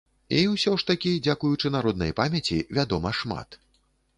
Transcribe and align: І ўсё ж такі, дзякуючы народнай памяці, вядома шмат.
І 0.37 0.37
ўсё 0.53 0.71
ж 0.83 0.87
такі, 0.91 1.11
дзякуючы 1.27 1.71
народнай 1.75 2.15
памяці, 2.21 2.57
вядома 2.79 3.09
шмат. 3.23 3.63